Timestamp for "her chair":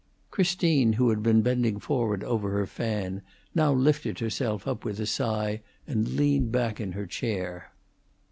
6.93-7.71